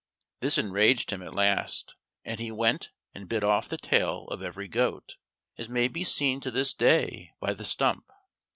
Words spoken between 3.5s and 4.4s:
the tail